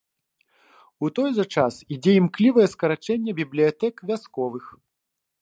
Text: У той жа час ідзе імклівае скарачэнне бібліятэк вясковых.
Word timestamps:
У 1.07 1.09
той 1.19 1.29
жа 1.37 1.45
час 1.57 1.73
ідзе 1.97 2.13
імклівае 2.21 2.65
скарачэнне 2.73 3.31
бібліятэк 3.43 3.95
вясковых. 4.13 4.65